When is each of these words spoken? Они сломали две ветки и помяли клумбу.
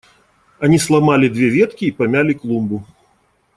Они 0.57 0.79
сломали 0.79 1.29
две 1.29 1.49
ветки 1.49 1.85
и 1.85 1.91
помяли 1.91 2.33
клумбу. 2.33 2.83